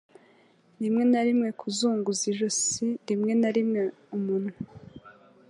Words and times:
rimwe 0.81 1.03
na 1.11 1.21
rimwe 1.27 1.49
kuzunguza 1.59 2.23
ijosi 2.31 2.85
rimwe 3.07 3.33
na 3.41 3.49
rimwe 3.55 3.81
umunwa 4.17 4.53